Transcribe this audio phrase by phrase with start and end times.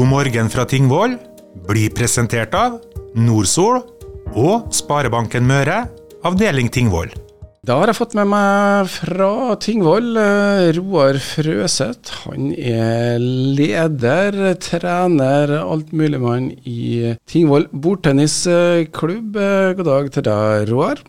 [0.00, 1.12] God morgen fra Tingvoll
[1.68, 2.78] blir presentert av
[3.20, 3.82] Nordsol
[4.32, 5.82] og Sparebanken Møre,
[6.24, 7.10] avdeling Tingvoll.
[7.68, 12.14] Da har jeg fått med meg fra Tingvoll eh, Roar Frøseth.
[12.22, 19.36] Han er leder, trener, altmuligmann i Tingvoll bordtennisklubb.
[19.36, 21.04] Eh, God dag til deg, Roar.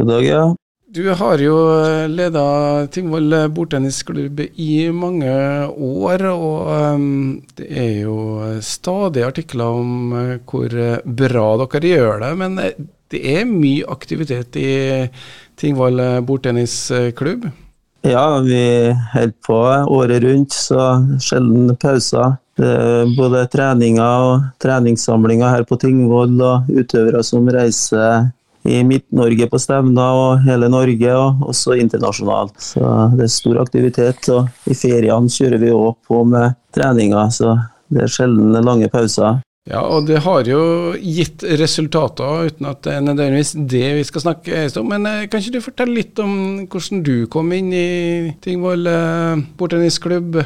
[0.00, 0.44] God dag, ja.
[0.92, 1.54] Du har jo
[2.12, 2.42] leda
[2.92, 5.32] Tingvoll bordtennisklubb i mange
[5.72, 7.06] år, og um,
[7.56, 8.16] det er jo
[8.60, 10.74] stadig artikler om uh, hvor
[11.22, 12.30] bra dere gjør det.
[12.42, 12.60] Men
[13.08, 14.74] det er mye aktivitet i
[15.56, 17.48] Tingvoll bordtennisklubb?
[18.04, 19.62] Ja, vi holder på
[19.96, 20.90] året rundt, så
[21.24, 22.36] sjelden pauser.
[22.60, 28.28] Er både treninger og treningssamlinger her på Tingvoll, og utøvere som reiser
[28.68, 32.58] i Midt-Norge på stevner og hele Norge, og også internasjonalt.
[32.62, 32.82] Så
[33.16, 34.28] det er stor aktivitet.
[34.34, 37.56] Og i feriene kjører vi òg på med treninger, så
[37.92, 39.42] det er sjelden lange pauser.
[39.70, 40.62] Ja, og det har jo
[40.98, 44.88] gitt resultater, uten at det er nødvendigvis det vi skal snakke om.
[44.90, 46.32] Men eh, kan ikke du fortelle litt om
[46.66, 50.40] hvordan du kom inn i Tingvoll eh, bordtennisklubb?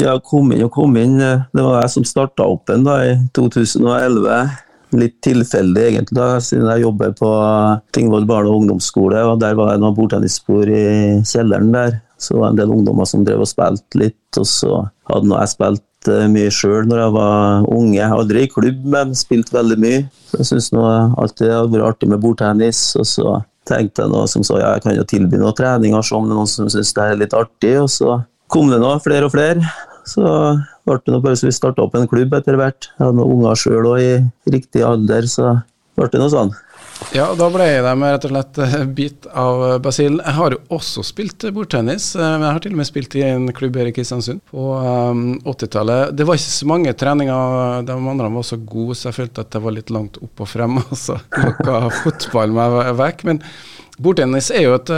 [0.00, 1.18] Ja, kom inn og kom inn.
[1.20, 4.40] Det var jeg som starta opp den da i 2011
[4.98, 7.30] litt tilfeldig, egentlig, da, siden jeg jobber på
[7.96, 9.22] Tingvoll barne- og ungdomsskole.
[9.28, 12.00] og Der var det noen bordtennisbord i kjelleren der.
[12.18, 14.38] Så var det en del ungdommer som drev og spilte litt.
[14.38, 18.10] Og så hadde nå jeg spilt eh, mye sjøl når jeg var unge.
[18.18, 20.02] Aldri i klubb, men spilt veldig mye.
[20.30, 22.84] Så jeg syns alltid det har vært artig med bordtennis.
[23.00, 26.06] Og så tenkte jeg noe som sa ja, jeg kan jo tilby noe trening, og
[26.06, 27.74] se om det er noen som syns det er litt artig.
[27.82, 28.20] Og så
[28.52, 29.64] kom det nå flere og flere.
[30.08, 30.24] Så
[30.88, 32.90] ble det bare så vi starta opp en klubb etter hvert.
[32.90, 34.12] Jeg hadde noen unger sjøl òg i
[34.54, 35.56] riktig alder, så
[35.98, 36.54] ble det noe sånn.
[37.10, 38.58] Ja, da ble jeg dem rett og slett
[38.94, 40.20] bit av basillen.
[40.22, 42.12] Jeg har jo også spilt bordtennis.
[42.14, 46.14] Jeg har til og med spilt i en klubb her i Kristiansund på um, 80-tallet.
[46.16, 49.52] Det var ikke så mange treninger, de andre var så gode, så jeg følte at
[49.54, 50.78] det var litt langt opp og frem.
[50.82, 53.24] Og så lokka fotball meg vekk.
[53.28, 53.42] Men
[54.02, 54.94] bordtennis er jo et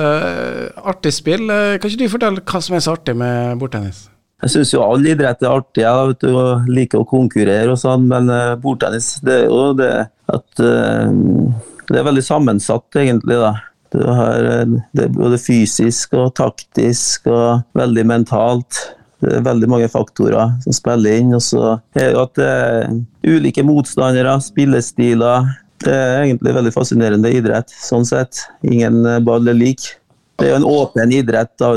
[0.85, 1.49] artig spill.
[1.49, 4.11] Kan ikke du fortelle hva som er så artig med bordtennis?
[4.45, 6.35] Jeg syns jo all idrett er artig, jeg vet du,
[6.69, 9.93] liker å konkurrere og sånn, men uh, bordtennis det er jo det
[10.35, 11.09] at uh,
[11.89, 13.39] det er veldig sammensatt, egentlig.
[13.41, 13.55] da.
[13.95, 14.45] Du har,
[14.93, 18.81] det er både fysisk og taktisk og veldig mentalt.
[19.25, 21.35] Det er veldig mange faktorer som spiller inn.
[21.37, 22.97] Og så er det at det er
[23.37, 25.53] ulike motstandere, spillestiler.
[25.85, 28.47] Det er egentlig veldig fascinerende idrett, sånn sett.
[28.67, 29.93] Ingen ball er lik.
[30.35, 31.75] Det er jo en åpen idrett, da,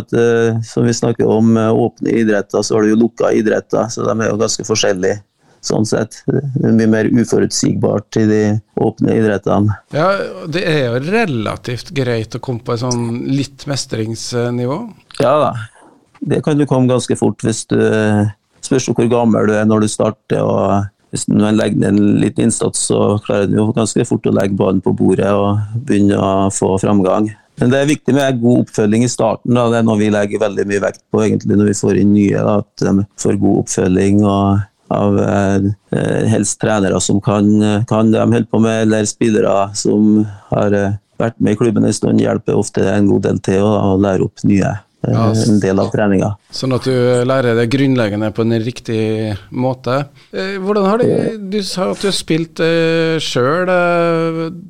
[0.66, 1.58] som vi snakker om.
[1.58, 5.20] Åpne idretter, så har du jo lukka idretter, så de er jo ganske forskjellige
[5.68, 6.22] sånn sett.
[6.28, 8.42] Det er mye mer uforutsigbart i de
[8.82, 9.78] åpne idrettene.
[9.96, 10.10] Ja,
[10.50, 14.80] det er jo relativt greit å komme på et sånn litt mestringsnivå?
[15.22, 15.54] Ja da,
[16.22, 17.80] det kan du komme ganske fort hvis du
[18.68, 20.42] Spørs hvor gammel du er når du starter.
[20.42, 24.34] og hvis du legger ned en liten innsats, så klarer du jo ganske fort å
[24.34, 27.30] legge ballen på bordet og begynne å få framgang.
[27.58, 29.56] Men det er viktig med god oppfølging i starten.
[29.58, 29.66] Da.
[29.72, 32.44] Det er noe vi legger veldig mye vekt på egentlig når vi får inn nye.
[32.46, 35.66] Da, at de får god oppfølging og av eh,
[36.32, 37.50] helst trenere som kan,
[37.90, 40.22] kan det de holder på med, eller spillere som
[40.54, 43.98] har eh, vært med i klubben en stund, hjelper ofte en god del til å
[44.00, 44.76] lære opp nye.
[45.06, 46.32] Eh, ja, en del av treninga.
[46.50, 46.94] Sånn at du
[47.28, 49.02] lærer det grunnleggende på en riktig
[49.54, 50.00] måte.
[50.34, 51.12] Hvordan har du,
[51.54, 52.62] du sa at du har spilt
[53.24, 53.70] sjøl.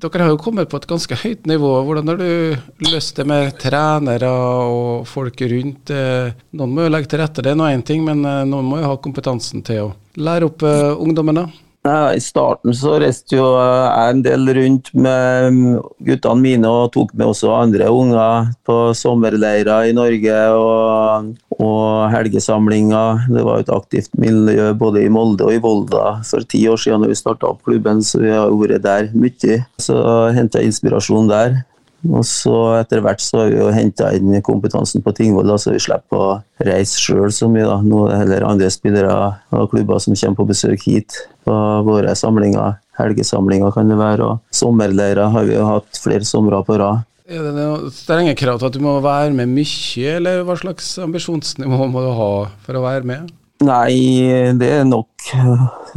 [0.03, 1.71] Dere har jo kommet på et ganske høyt nivå.
[1.87, 5.93] Hvordan har du løst det med trenere og folk rundt?
[5.93, 8.91] Noen må jo legge til rette, det er nå én ting, men noen må jo
[8.91, 11.47] ha kompetansen til å lære opp ungdommene?
[11.87, 15.59] I starten så reiste jo jeg en del rundt med
[16.07, 23.27] guttene mine og tok med også andre unger på sommerleirer i Norge og, og helgesamlinger.
[23.31, 27.05] Det var et aktivt miljø både i Molde og i Volda for ti år siden
[27.05, 29.61] da vi starta opp klubben, så vi har vært der mye.
[29.81, 29.97] Så
[30.35, 31.61] henta jeg inspirasjon der.
[32.05, 35.81] Og så etter hvert så har vi jo henta inn kompetansen på Tingvoll, så vi
[35.81, 37.65] slipper å reise sjøl så mye.
[37.65, 37.79] da.
[37.81, 39.15] Nå heller andre spillere
[39.51, 41.57] og klubber som kommer på besøk hit på
[41.87, 42.77] våre samlinger.
[42.97, 47.05] Helgesamlinger kan det være, og sommerleirer har vi jo hatt flere somre på rad.
[47.27, 50.93] Er det noen strenge krav til at du må være med mye, eller hva slags
[51.03, 52.31] ambisjonsnivå må du ha
[52.63, 53.33] for å være med?
[53.65, 55.31] Nei, det er nok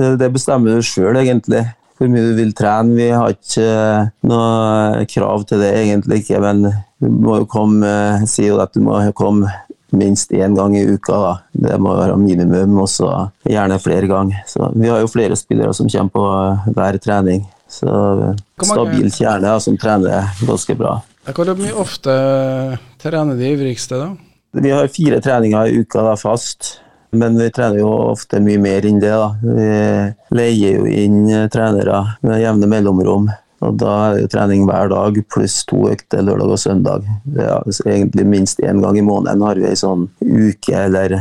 [0.00, 1.60] Det bestemmer du sjøl, egentlig
[2.00, 2.96] hvor mye du vil trene.
[2.96, 6.40] Vi har ikke eh, noe krav til det, egentlig ikke.
[6.40, 7.90] Men du må jo komme,
[8.30, 9.52] sier jo at du må komme
[9.92, 11.18] minst én gang i uka.
[11.20, 11.34] Da.
[11.68, 13.10] Det må være minimum, og så
[13.44, 14.40] gjerne flere ganger.
[14.48, 17.44] Så vi har jo flere spillere som kommer på hver trening.
[17.70, 17.90] Så
[18.64, 20.96] stabil kjerne som trener ganske bra.
[21.30, 22.14] Hvor mye ofte
[23.02, 24.14] trener de ivrigste, da?
[24.56, 26.78] Vi har fire treninger i uka da, fast.
[27.12, 29.10] Men vi trener jo ofte mye mer enn det.
[29.10, 29.30] da.
[29.42, 33.30] Vi leier jo inn trenere med jevne mellomrom.
[33.60, 37.04] Og Da er det jo trening hver dag, pluss to økter lørdag og søndag.
[37.24, 41.18] Det er egentlig Minst én gang i måneden har vi ei sånn uke eller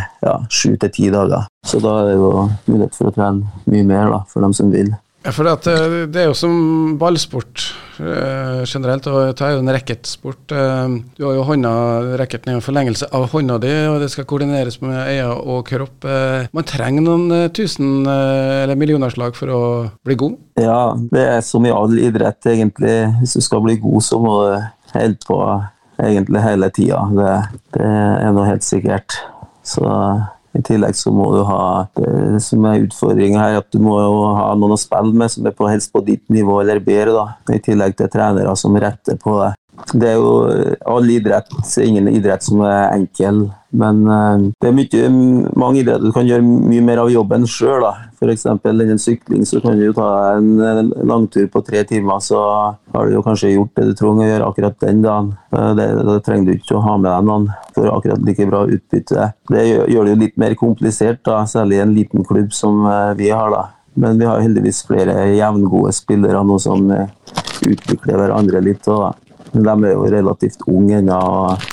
[0.47, 1.49] sju til ti dager.
[1.67, 2.31] Så da er det jo
[2.69, 4.93] mulighet for å trene mye mer da, for dem som vil.
[5.25, 6.53] Ja, for det, eh, det er jo som
[6.99, 7.65] ballsport
[7.99, 10.53] eh, generelt, og det er jo en racketsport.
[10.55, 11.73] Eh, du har jo hånda,
[12.21, 16.07] racketen er en forlengelse av hånda di, og det skal koordineres med øyne og kropp.
[16.07, 19.61] Eh, man trenger noen tusen eller millionerslag for å
[20.07, 20.39] bli god?
[20.59, 22.95] Ja, det er som i all idrett, egentlig.
[23.19, 24.55] Hvis du skal bli god, så må du
[24.95, 25.43] holde på
[25.99, 27.03] egentlig hele tida.
[27.11, 27.37] Det,
[27.75, 29.19] det er noe helt sikkert.
[29.67, 29.83] Så
[30.57, 31.61] i tillegg så må du ha
[31.99, 33.97] det som er utfordringa her, at du må
[34.37, 37.13] ha noen å spille med som er på, helst på ditt nivå eller bedre.
[37.13, 39.53] da, I tillegg til trenere som retter på det.
[39.93, 40.33] Det er jo
[40.85, 41.49] all idrett,
[41.81, 43.47] ingen idrett som er enkel.
[43.69, 45.09] Men uh, det er mye,
[45.59, 47.85] mange idretter du kan gjøre mye mer av jobben sjøl.
[48.17, 48.47] F.eks.
[48.49, 52.41] innen sykling så kan du jo ta en langtur på tre timer, så
[52.95, 55.31] har du jo kanskje gjort det du trenger å gjøre akkurat den dagen.
[55.53, 55.89] Uh, det,
[56.25, 59.31] trenger du ikke å ha med deg noen for akkurat like bra utbytte.
[59.53, 62.81] Det gjør, det jo litt mer komplisert, da, særlig i en liten klubb som
[63.19, 63.53] vi har.
[63.53, 63.67] da.
[63.99, 68.87] Men vi har heldigvis flere jevngode spillere nå som utvikler hverandre litt.
[69.53, 71.69] Og, de er jo relativt unge ennå og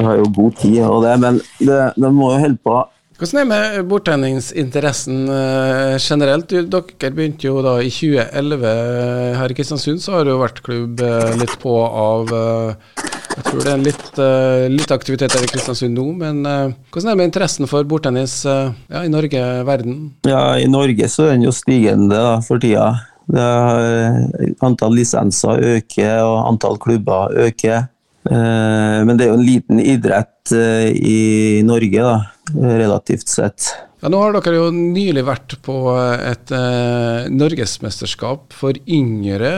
[0.00, 2.80] har jo god tid, og det, men de må jo holde på.
[3.22, 6.50] Hvordan er det med bordtenningsinteressen uh, generelt?
[6.50, 8.72] Dere begynte jo da i 2011
[9.38, 12.72] her i Kristiansund, så har det jo vært klubb uh, litt på av uh,
[13.36, 14.18] Jeg tror det er litt,
[14.74, 19.00] litt aktivitet her i Kristiansund nå, men hvordan er det med interessen for bordtennis ja,
[19.00, 20.02] i Norge, verden?
[20.28, 22.90] Ja, I Norge så er den jo stigende da, for tida.
[23.30, 27.91] Er, antall lisenser øker, og antall klubber øker.
[28.30, 32.18] Eh, men det er jo en liten idrett eh, i Norge, da,
[32.54, 33.72] relativt sett.
[34.02, 39.52] Ja, nå har dere jo nylig vært på et eh, norgesmesterskap for yngre,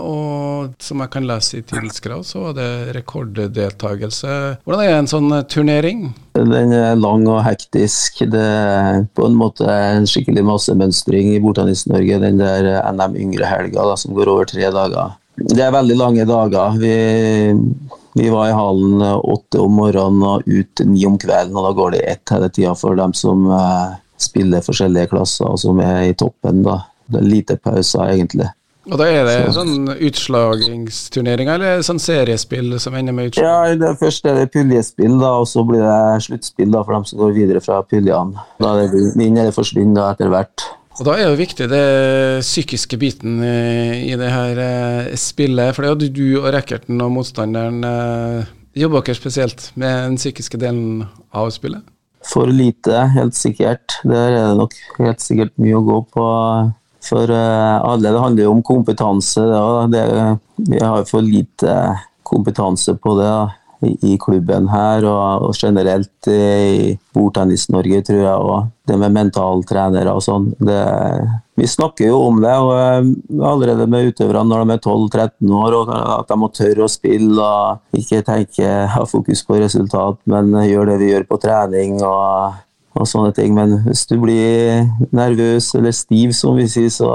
[0.00, 4.32] og som jeg kan lese i Tilskrav, så var det rekorddeltakelse.
[4.66, 6.08] Hvordan er en sånn turnering?
[6.34, 8.24] Den er lang og hektisk.
[8.26, 14.18] Det er på en måte en skikkelig massemønstring i Bordtennis-Norge, den der NM yngre-helga som
[14.18, 15.14] går over tre dager.
[15.36, 16.74] Det er veldig lange dager.
[16.80, 16.92] Vi
[18.16, 21.72] vi var i hallen eh, åtte om morgenen og ut ni om kvelden, og da
[21.76, 26.06] går det ett hele tida for dem som eh, spiller forskjellige klasser og som er
[26.08, 26.62] i toppen.
[26.64, 26.78] da.
[27.06, 28.48] Det er lite pauser, egentlig.
[28.86, 29.64] Og da er det så.
[29.64, 33.46] sånn utslagingsturneringer, eller sånn seriespill som ender med utslag?
[33.46, 37.06] Ja, det Først er det puljespill, da, og så blir det sluttspill da, for dem
[37.10, 38.46] som går videre fra puljene.
[38.62, 40.68] Da er det vinn eller forsvinn etter hvert.
[40.96, 41.86] Og Da er jo viktig det
[42.40, 45.74] psykiske biten i det her eh, spillet.
[45.76, 48.48] For det hadde du og rackerten og motstanderen eh,
[48.80, 51.04] jobber dere spesielt med den psykiske delen
[51.36, 51.84] av spillet?
[52.26, 53.98] For lite, helt sikkert.
[54.08, 56.26] Der er det nok helt sikkert mye å gå på
[57.06, 58.10] for eh, alle.
[58.10, 59.44] Det handler jo om kompetanse.
[59.92, 60.04] Det,
[60.64, 61.76] vi har for lite
[62.26, 63.28] kompetanse på det.
[63.28, 68.36] Da i klubben her og, generelt i Bordtennis-Norge, tror jeg.
[68.36, 70.50] Og det med mentaltrenere og sånn.
[71.56, 73.08] Vi snakker jo om det og eh,
[73.48, 77.40] allerede med utøverne når de er 12-13 år, og at de må tørre å spille
[77.40, 81.98] og ikke tenke ha fokus på resultat, men gjøre det vi gjør på trening.
[82.04, 82.62] og
[82.96, 87.10] og sånne ting, Men hvis du blir nervøs eller stiv, som vi sier, så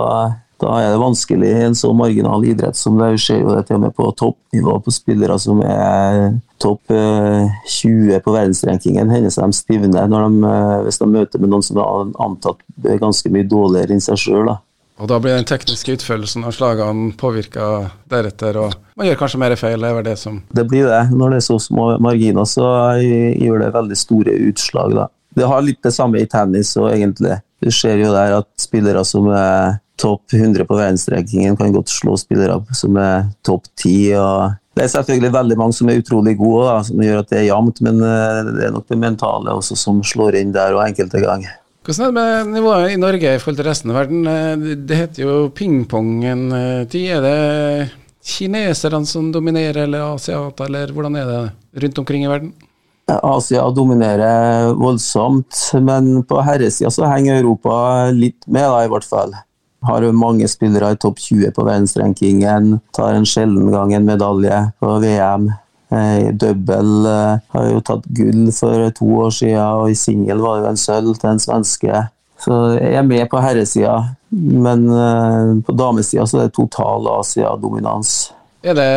[0.62, 3.80] da er det vanskelig i en så marginal idrett som det skjer jo det til
[3.80, 9.10] og med på toppnivå på spillere som er topp 20 eh, på verdensrankingen.
[9.10, 12.62] Hender de stivner de, eh, hvis de møter med noen som er antatt
[13.02, 14.54] ganske mye dårligere enn seg sjøl.
[15.02, 19.56] Og da blir den tekniske utførelsen av slagene påvirka deretter, og man gjør kanskje mer
[19.58, 19.82] feil?
[19.82, 21.08] Det det som Det blir det.
[21.10, 22.68] Når det er så små marginer, så
[23.02, 25.08] gjør det veldig store utslag, da.
[25.34, 27.40] Det har litt det samme i tennis og egentlig.
[27.64, 32.18] Du ser jo der at spillere som er topp 100 på verdensrankingen kan godt slå
[32.20, 33.94] spillere som er topp 10.
[34.76, 37.50] det er selvfølgelig veldig mange som er utrolig gode, da, som gjør at det er
[37.52, 41.22] jevnt, men eh, det er nok det mentale også som slår inn der og enkelte
[41.24, 41.58] ganger.
[41.82, 44.26] Hvordan er det med nivået i Norge i forhold til resten av verden?
[44.30, 47.08] Eh, det heter jo pingpong en eh, tid.
[47.18, 47.38] Er det
[48.22, 52.52] kineserne som dominerer, eller asiater, eller hvordan er det rundt omkring i verden?
[53.12, 57.74] Asia dominerer voldsomt, men på herresida så henger Europa
[58.14, 59.34] litt med, da, i hvert fall.
[59.88, 62.76] Har jo mange spillere i topp 20 på verdensrankingen.
[62.94, 65.50] Tar en sjelden gang en medalje på VM.
[65.92, 70.60] I double eh, har jo tatt gull for to år siden, og i singel var
[70.60, 72.04] det jo en sølv til en svenske.
[72.42, 73.98] Så jeg er med på herresida,
[74.32, 78.32] men eh, på damesida så er det total Asia-dominans.
[78.62, 78.90] Er det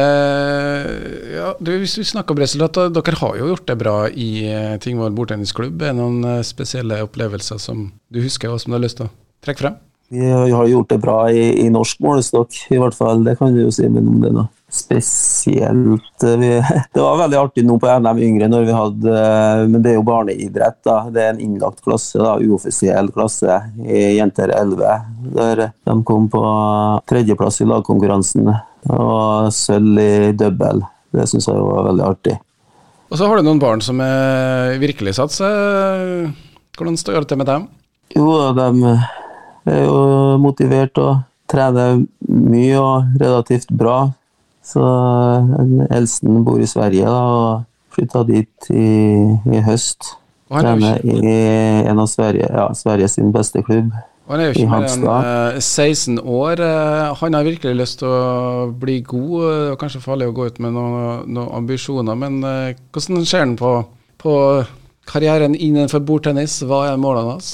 [1.32, 4.76] ja, du, Hvis vi snakker om resultat, dere har jo gjort det bra i eh,
[4.80, 5.80] Tingvoll bordtennisklubb.
[5.80, 9.08] Er det noen eh, spesielle opplevelser som du husker, og som du har lyst til
[9.08, 9.14] å
[9.44, 9.78] trekke frem?
[10.14, 13.24] Vi har gjort det bra i, i norsk målestokk, i hvert fall.
[13.26, 13.88] Det kan du jo si.
[13.90, 16.62] Men om det er noe spesielt vi,
[16.94, 19.18] Det var veldig artig nå på NM yngre, når vi hadde
[19.70, 20.80] Men det er jo barneidrett.
[20.86, 20.96] da.
[21.14, 24.96] Det er en innlagt klasse, da, uoffisiell klasse, i jenter 11.
[25.36, 26.42] Der de kom på
[27.10, 28.50] tredjeplass i lagkonkurransen
[28.94, 30.84] og sølv i double.
[31.14, 32.34] Det syns jeg var veldig artig.
[33.12, 36.32] Og så har du noen barn som er virkelig satser.
[36.74, 37.68] Hvordan står det til med dem?
[38.14, 38.96] Jo, de
[39.72, 40.00] er jo
[40.42, 44.08] motivert og trener mye og relativt bra.
[44.64, 44.82] Så
[45.92, 48.88] Elsen bor i Sverige da, og flytta dit i,
[49.52, 50.14] i høst.
[50.54, 51.36] Trener i
[51.88, 53.92] en av Sverige, ja, Sveriges beste klubb.
[54.30, 56.62] Han er jo ikke mer enn 16 eh, år.
[56.64, 60.72] Eh, han har virkelig lyst til å bli god, kanskje farlig å gå ut med
[60.72, 62.16] noen, noen ambisjoner.
[62.16, 62.40] Men
[62.94, 63.74] hvordan ser han på,
[64.22, 64.34] på
[65.10, 66.62] karrieren innenfor bordtennis?
[66.64, 67.52] Hva er målene hans?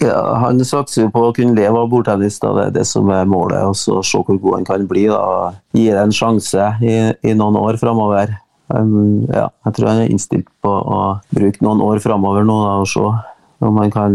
[0.00, 2.38] Ja, Han satser jo på å kunne leve av bordtennis.
[2.40, 2.52] Da.
[2.56, 3.60] Det er det som er målet.
[3.66, 5.06] og så Se hvor god han kan bli.
[5.08, 5.52] da.
[5.72, 8.38] Gi det en sjanse i, i noen år framover.
[8.72, 12.76] Um, ja, jeg tror han er innstilt på å bruke noen år framover nå da,
[12.80, 13.02] og se
[13.62, 14.14] om han kan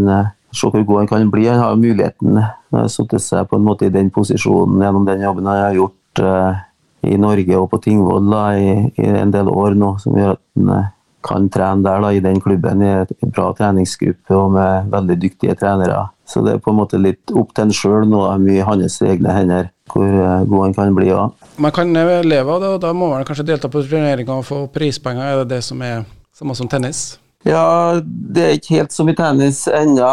[0.50, 1.46] se hvor god han kan bli.
[1.48, 5.22] Han har muligheten Han å satt seg på en måte i den posisjonen gjennom den
[5.22, 6.57] jobben han har gjort uh,
[7.05, 10.74] i Norge og på Tingvoll i, i, en del år nå, som gjør at han
[10.74, 10.89] uh,
[11.27, 15.55] kan trene der da, i den klubben i en bra treningsgruppe og med veldig dyktige
[15.60, 16.07] trenere.
[16.27, 19.36] Så det er på en måte litt opp til en sjøl nå, mye hans egne
[19.36, 21.07] hender, hvor uh, god han kan bli.
[21.12, 21.29] Ja.
[21.63, 24.65] Man kan leve av det, og da må man kanskje delta på turneringer og få
[24.74, 25.24] prispenger.
[25.24, 26.03] Er det det som er
[26.36, 27.15] samme som tennis?
[27.48, 30.07] Ja, det er ikke helt som i tennis ennå,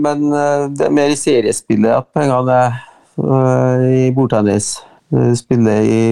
[0.00, 2.78] men eh, det er mer i seriespillet at pengene er
[3.20, 4.78] eh, i bordtennis.
[5.34, 6.02] Spiller i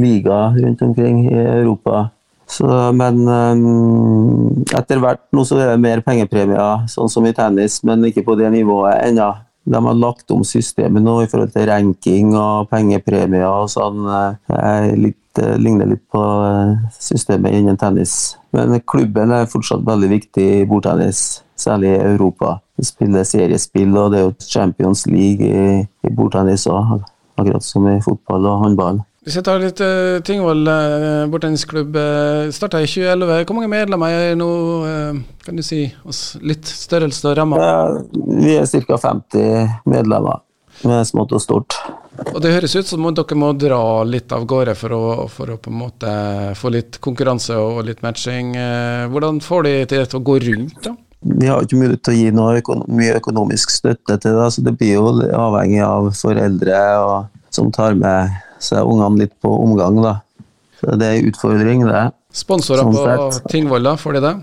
[0.00, 2.06] liga rundt omkring i Europa.
[2.50, 2.66] Så,
[2.96, 8.02] men um, etter hvert nå så er det mer pengepremier, sånn som i tennis, men
[8.08, 9.30] ikke på det nivået ennå.
[9.70, 14.08] De har lagt om systemet nå i forhold til ranking og pengepremier og sånn.
[14.98, 16.22] Litt, ligner litt på
[16.96, 18.34] systemet innen tennis.
[18.56, 22.56] Men klubben er fortsatt veldig viktig i bordtennis, særlig i Europa.
[22.80, 27.04] Vi spiller seriespill, og det er jo Champions League i, i bordtennis òg.
[27.38, 29.04] Akkurat som i fotball og håndball.
[29.30, 33.44] Hvis jeg tar litt uh, Tingvoll uh, bordtennisklubb, uh, starta i 2011.
[33.46, 34.48] Hvor mange medlemmer er nå?
[34.82, 37.62] Uh, kan du si oss litt størrelse og rammer?
[38.10, 38.98] vi er ca.
[38.98, 40.42] 50 medlemmer,
[40.82, 41.78] med smått og stort.
[42.34, 45.54] Og Det høres ut som om dere må dra litt av gårde for å, for
[45.54, 46.10] å på en måte
[46.58, 48.56] få litt konkurranse og litt matching.
[48.58, 50.82] Eh, hvordan får de til å gå rundt?
[50.90, 50.96] da?
[51.38, 54.66] Vi har ikke mulighet til å gi noe økonom mye økonomisk støtte til det, så
[54.66, 55.08] det blir jo
[55.38, 60.00] avhengig av foreldre og, som tar med seg ungene litt på omgang.
[60.04, 60.20] da.
[60.80, 62.06] Så Det er en utfordring, det.
[62.32, 64.34] Sponsorer sånn på Tingvoll, får de det?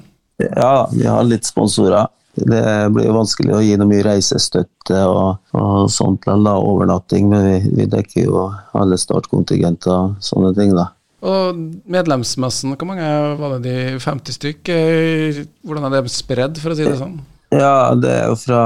[0.55, 2.07] Ja, vi har litt sponsorer.
[2.37, 7.47] Det blir jo vanskelig å gi noe mye reisestøtte og, og sånt da, overnatting, men
[7.47, 8.43] vi, vi, dekker jo
[8.77, 10.91] alle startkontingenter og sånne ting, da.
[11.25, 11.57] Og
[11.89, 13.07] medlemsmassen, hvor mange
[13.39, 14.69] var det de 50 stykk?
[15.65, 17.17] Hvordan er det spredd, for å si det sånn?
[17.49, 18.61] Ja, det er jo fra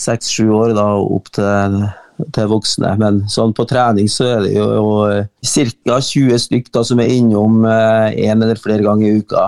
[0.00, 1.80] seks-sju år da opp til,
[2.34, 2.94] til voksne.
[3.00, 4.66] Men sånn på trening så er det jo,
[5.42, 6.00] ca.
[6.02, 9.46] 20 stykker som er innom én eh, eller flere ganger i uka.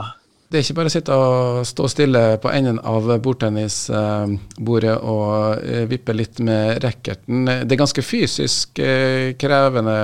[0.50, 5.85] Det er ikke bare å sitte og stå stille på enden av bordtennisbordet og eh,
[5.91, 7.45] vippe litt med racketen.
[7.47, 9.95] Det er ganske fysisk eh, krevende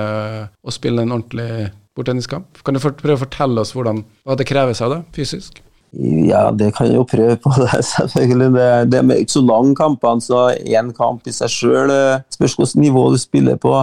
[0.63, 2.63] å spille en ordentlig bordtenniskamp.
[2.63, 5.59] Kan du prøve å fortelle oss hvordan, hva det krever av da, fysisk?
[5.95, 8.49] Ja, det kan jeg jo prøve på, det, selvfølgelig.
[8.53, 12.57] Det, det er ikke så lange kampene, så én kamp i seg sjøl eh, spørs
[12.59, 13.73] hvilket nivå du spiller på.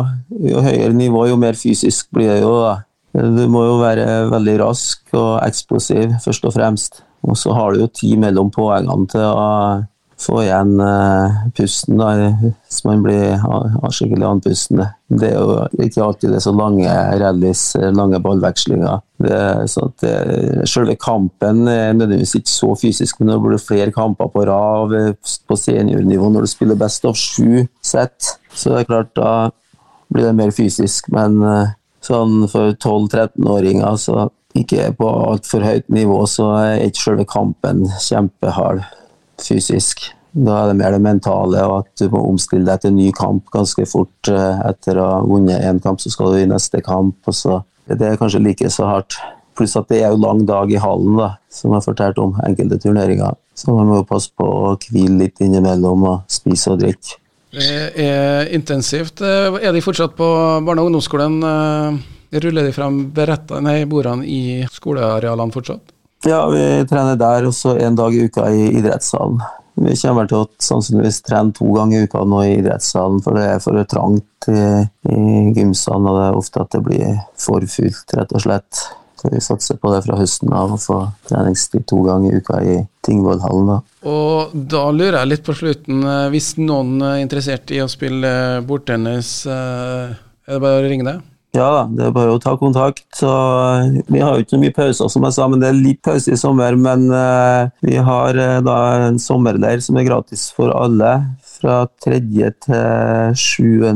[0.45, 2.59] Jo høyere nivå, jo mer fysisk blir det jo.
[2.61, 2.77] da.
[3.15, 7.03] Du må jo være veldig rask og eksplosiv, først og fremst.
[7.25, 9.49] Og så har du jo tid mellom poengene til å
[10.21, 13.41] få igjen uh, pusten da, hvis man blir
[13.95, 14.83] skikkelig andpusten.
[15.21, 17.65] Det er jo ikke alltid det er så lange rallys,
[17.97, 19.03] lange ballvekslinger.
[19.71, 20.05] Så at
[20.69, 24.95] selve kampen er nødvendigvis ikke så fysisk, men når det blir flere kamper på rad
[25.49, 29.35] på seniornivå, når du spiller best av sju sett, så er det klart da
[30.15, 31.11] blir det mer fysisk.
[31.15, 37.27] Men uh, sånn for 12-13-åringer så ikke på altfor høyt nivå, så er ikke selve
[37.31, 38.85] kampen kjempehard
[39.43, 40.07] fysisk.
[40.35, 43.11] Da er det mer det mentale, og at du må omstille deg til en ny
[43.15, 44.31] kamp ganske fort.
[44.31, 47.17] Eh, etter å ha vunnet én kamp, så skal du i neste kamp.
[47.27, 49.15] og så Det er kanskje like så hardt.
[49.55, 52.35] Pluss at det er jo lang dag i hallen, da, som jeg har fortalt om
[52.43, 53.37] enkelte turneringer.
[53.55, 57.21] Så man må passe på å hvile litt innimellom og spise og drikke.
[57.55, 59.23] Det er intensivt.
[59.23, 60.27] Er de fortsatt på
[60.67, 63.13] barne- og ungdomsskolen, eh, Ruller de frem
[63.63, 65.93] nei, bordene i skolearealene fortsatt?
[66.27, 69.39] Ja, vi trener der, og så en dag i uka i idrettssalen.
[69.75, 73.47] Vi kommer til å sannsynligvis trene to ganger i uka nå i idrettssalen, for det
[73.49, 74.67] er for trangt i,
[75.11, 75.23] i
[75.57, 78.85] gymsalen, og det er ofte at det blir for fullt, rett og slett.
[79.19, 80.99] Så vi satser på det fra høsten av å få
[81.31, 83.71] treningstid to ganger i uka i Tingvollhallen.
[83.73, 83.79] da.
[84.11, 88.63] Og da lurer jeg litt på slutten, eh, hvis noen er interessert i å spille
[88.69, 90.13] bordtennis, eh,
[90.45, 91.23] er det bare å ringe deg?
[91.55, 93.05] Ja da, det er bare å ta kontakt.
[93.15, 96.01] Så eh, vi har jo ikke mye pauser, som jeg sa, men det er litt
[96.03, 96.75] pause i sommer.
[96.75, 101.13] Men uh, vi har uh, da en sommerleir som er gratis for alle
[101.47, 102.19] fra 3.
[102.67, 103.87] til 7.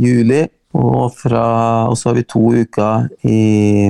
[0.00, 0.46] juli.
[0.78, 1.44] Og, fra,
[1.88, 3.88] og så har vi to uker i,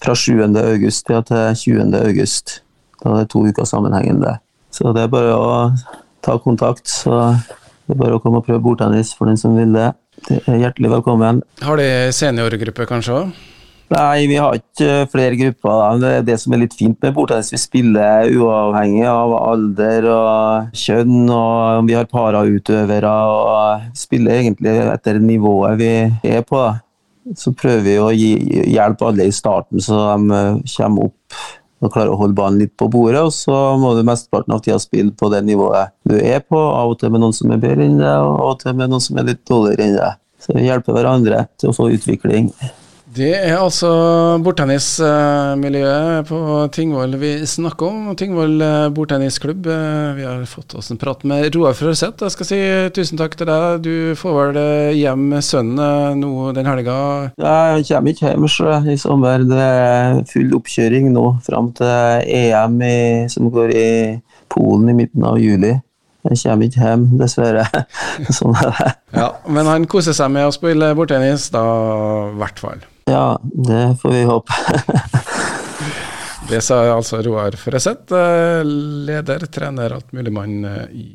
[0.00, 0.34] fra 7.
[0.62, 1.96] august ja, til 20.
[2.00, 2.58] august.
[3.02, 4.38] Da er det to uker sammenhengende.
[4.72, 5.54] Så det er bare å
[6.24, 6.88] ta kontakt.
[6.88, 9.90] Så det er bare å komme og prøve bordtennis for den som vil det.
[10.26, 11.42] Er hjertelig velkommen.
[11.62, 13.36] Har de seniorgruppe kanskje òg?
[13.88, 16.00] Nei, vi har ikke flere grupper.
[16.02, 17.54] Det er det som er litt fint med bordtennis.
[17.54, 23.14] Vi spiller uavhengig av alder og kjønn, og vi har parautøvere.
[23.14, 25.92] og spiller egentlig etter nivået vi
[26.34, 26.66] er på.
[27.36, 28.32] Så prøver vi å gi
[28.74, 30.42] hjelp alle i starten, så de
[30.76, 31.40] kommer opp
[31.80, 33.22] og klarer å holde ballen litt på bordet.
[33.28, 36.94] Og så må du mesteparten av tida spille på det nivået du er på, av
[36.94, 39.04] og til med noen som er bedre enn deg, og av og til med noen
[39.04, 40.20] som er litt dårligere enn deg.
[40.38, 42.52] Så vi hjelper hverandre til å få utvikling.
[43.18, 43.88] Det er altså
[44.46, 46.38] bordtennismiljøet på
[46.70, 48.10] Tingvoll vi snakker om.
[48.18, 48.60] Tingvoll
[48.94, 49.64] bordtennisklubb.
[49.66, 52.22] Vi har fått oss en prat med Roar Frøseth.
[52.22, 52.58] Jeg skal si
[52.94, 53.80] tusen takk til deg.
[53.82, 54.58] Du får vel
[54.94, 56.98] hjem med sønnen nå den helga?
[57.42, 59.42] Jeg kommer ikke hjem i sommer.
[59.50, 63.00] Det er full oppkjøring nå fram til EM i,
[63.32, 63.88] som går i
[64.52, 65.72] Polen i midten av juli.
[66.28, 67.66] Jeg kommer ikke hjem, dessverre.
[68.38, 68.94] sånn er det.
[69.16, 71.64] Ja, Men han koser seg med å spille bordtennis, da
[72.28, 72.86] i hvert fall.
[73.08, 74.52] Ja, det får vi håpe.
[76.50, 78.12] det sa altså Roar Freseth
[79.08, 80.60] leder, trener, alt mulig mann
[80.92, 81.08] i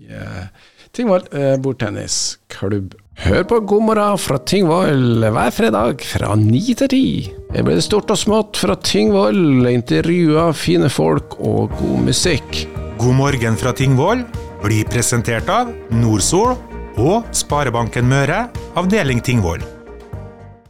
[0.94, 1.26] Tingvoll
[1.62, 2.94] bordtennisklubb.
[3.24, 7.06] Hør på God morgen fra Tingvoll hver fredag fra ni til ti.
[7.54, 12.64] Her blir det stort og smått fra Tingvoll, intervjuer, fine folk og god musikk.
[12.98, 14.26] God morgen fra Tingvoll
[14.64, 16.58] blir presentert av Nordsol
[16.98, 19.62] og Sparebanken Møre, avdeling Tingvoll.